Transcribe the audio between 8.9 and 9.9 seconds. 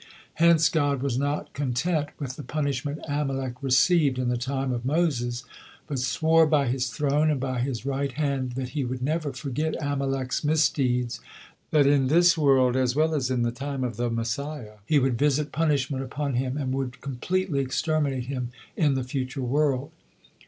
never forget